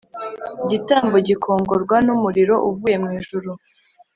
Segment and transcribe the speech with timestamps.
[0.63, 3.51] igitambo gikongorwa n umuriro uvuye mwijuru